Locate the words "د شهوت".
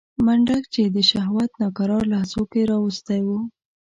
0.95-1.51